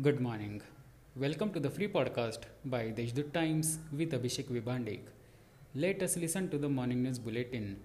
Good 0.00 0.20
morning. 0.20 0.62
Welcome 1.16 1.52
to 1.52 1.60
the 1.60 1.68
free 1.68 1.86
podcast 1.86 2.44
by 2.64 2.92
Deshdoot 2.98 3.30
Times 3.34 3.78
with 3.94 4.12
Abhishek 4.12 4.46
Vibhandik. 4.46 5.00
Let 5.74 6.02
us 6.02 6.16
listen 6.16 6.48
to 6.48 6.56
the 6.56 6.70
morning 6.70 7.02
news 7.02 7.18
bulletin. 7.18 7.76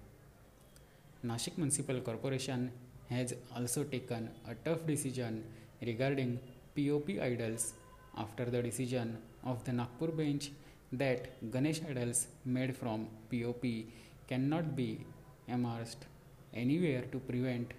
Nashik 1.22 1.58
Municipal 1.58 2.00
Corporation 2.00 2.72
has 3.10 3.34
also 3.54 3.84
taken 3.84 4.30
a 4.48 4.54
tough 4.54 4.86
decision 4.86 5.44
regarding 5.82 6.40
POP 6.74 7.10
idols 7.20 7.74
after 8.16 8.46
the 8.46 8.62
decision 8.62 9.18
of 9.44 9.62
the 9.64 9.72
Nagpur 9.74 10.08
bench 10.08 10.50
that 10.92 11.28
Ganesh 11.52 11.82
idols 11.90 12.28
made 12.46 12.74
from 12.74 13.06
POP 13.30 13.66
cannot 14.26 14.74
be 14.74 15.04
immersed 15.46 16.06
anywhere 16.54 17.02
to 17.12 17.18
prevent 17.18 17.74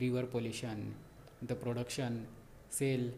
river 0.00 0.24
pollution. 0.26 0.92
The 1.42 1.54
production, 1.54 2.26
sale, 2.68 3.10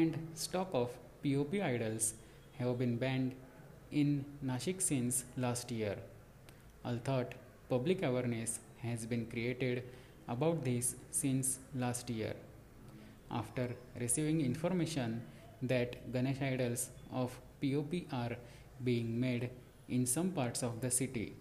and 0.00 0.16
stock 0.34 0.68
of 0.72 0.90
POP 1.22 1.54
idols 1.62 2.14
have 2.58 2.78
been 2.78 2.96
banned 2.96 3.34
in 3.90 4.24
Nashik 4.44 4.80
since 4.80 5.24
last 5.36 5.70
year. 5.70 5.96
Although 6.84 7.26
public 7.68 8.02
awareness 8.02 8.58
has 8.82 9.04
been 9.06 9.26
created 9.26 9.82
about 10.28 10.64
this 10.64 10.94
since 11.10 11.58
last 11.74 12.08
year. 12.08 12.34
After 13.30 13.68
receiving 14.00 14.40
information 14.40 15.22
that 15.62 16.12
Ganesh 16.12 16.42
idols 16.42 16.88
of 17.12 17.38
POP 17.60 17.92
are 18.12 18.36
being 18.82 19.20
made 19.20 19.50
in 19.88 20.06
some 20.06 20.30
parts 20.30 20.62
of 20.62 20.80
the 20.80 20.90
city, 20.90 21.34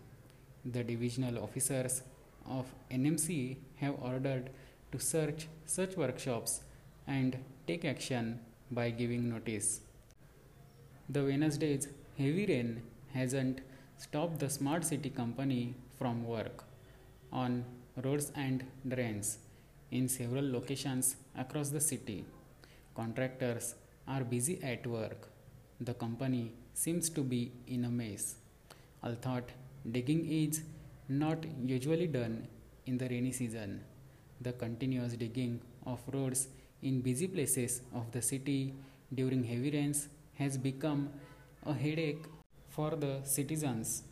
the 0.66 0.84
divisional 0.84 1.42
officers 1.44 2.02
of 2.48 2.66
NMC 2.92 3.56
have 3.78 3.96
ordered 4.02 4.50
to 4.92 5.00
search 5.00 5.48
such 5.66 5.96
workshops 5.96 6.62
and 7.18 7.38
take 7.68 7.86
action 7.94 8.40
by 8.80 8.90
giving 9.02 9.24
notice. 9.34 9.70
The 11.16 11.24
Wednesday's 11.30 11.88
heavy 12.18 12.46
rain 12.52 12.70
hasn't 13.14 13.62
stopped 13.98 14.40
the 14.44 14.50
smart 14.50 14.84
city 14.92 15.10
company 15.22 15.76
from 16.00 16.26
work 16.36 16.64
on 17.32 17.66
roads 18.04 18.32
and 18.36 18.64
drains 18.94 19.38
in 19.92 20.08
several 20.08 20.48
locations 20.58 21.16
across 21.44 21.70
the 21.70 21.82
city. 21.82 22.20
Contractors 22.96 23.76
are 24.08 24.24
busy 24.24 24.56
at 24.64 24.88
work. 24.88 25.28
The 25.80 25.94
company 25.94 26.54
seems 26.74 27.10
to 27.18 27.22
be 27.34 27.52
in 27.68 27.86
a 27.86 27.90
mess. 27.90 28.36
Although 29.04 29.44
digging 29.96 30.24
is 30.42 30.62
not 31.10 31.46
usually 31.76 32.08
done 32.08 32.48
in 32.86 32.98
the 32.98 33.08
rainy 33.10 33.32
season, 33.32 33.84
the 34.40 34.54
continuous 34.54 35.14
digging 35.14 35.60
of 35.86 36.00
roads 36.14 36.48
in 36.82 37.02
busy 37.02 37.28
places 37.28 37.82
of 37.94 38.12
the 38.12 38.22
city 38.22 38.74
during 39.14 39.44
heavy 39.44 39.72
rains 39.72 40.08
has 40.36 40.58
become 40.58 41.10
a 41.66 41.74
headache 41.74 42.26
for 42.70 42.92
the 42.92 43.20
citizens. 43.24 44.04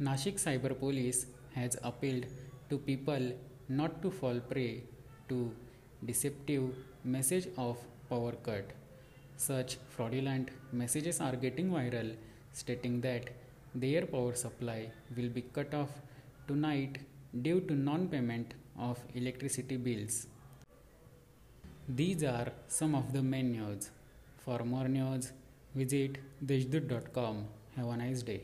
Nashik 0.00 0.36
Cyber 0.44 0.78
Police 0.78 1.26
has 1.54 1.76
appealed 1.82 2.26
to 2.68 2.78
people 2.78 3.32
not 3.68 4.02
to 4.02 4.10
fall 4.10 4.40
prey 4.40 4.84
to 5.28 5.52
deceptive 6.04 6.74
message 7.04 7.48
of 7.56 7.78
power 8.08 8.32
cut. 8.32 8.70
Such 9.36 9.78
fraudulent 9.96 10.50
messages 10.72 11.20
are 11.20 11.36
getting 11.36 11.70
viral 11.70 12.14
stating 12.52 13.00
that 13.00 13.30
their 13.74 14.06
power 14.06 14.34
supply 14.34 14.90
will 15.16 15.28
be 15.28 15.42
cut 15.42 15.74
off 15.74 15.90
tonight 16.46 16.98
due 17.42 17.60
to 17.62 17.74
non-payment 17.74 18.54
of 18.78 18.98
electricity 19.14 19.76
bills. 19.76 20.26
These 21.88 22.24
are 22.24 22.50
some 22.66 22.94
of 22.94 23.12
the 23.12 23.22
main 23.22 23.52
news. 23.52 23.90
For 24.38 24.64
more 24.64 24.88
news, 24.88 25.32
visit 25.74 26.16
deshdoot.com. 26.44 27.44
Have 27.76 27.88
a 27.88 27.96
nice 27.96 28.22
day. 28.22 28.40